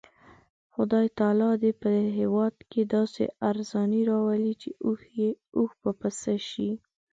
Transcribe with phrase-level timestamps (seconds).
[0.73, 1.89] خدای تعالی دې په
[2.19, 4.69] هېواد کې داسې ارزاني راولي چې
[5.59, 6.69] اوښ په پیسه شي.